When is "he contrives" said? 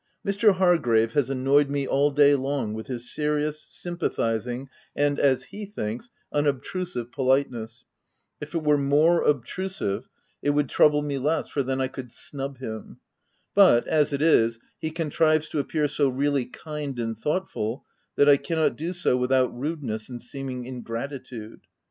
14.79-15.47